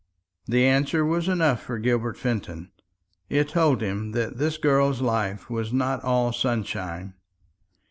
[0.47, 2.71] The answer was enough for Gilbert Fenton.
[3.29, 7.13] It told him that this girl's life was not all sunshine.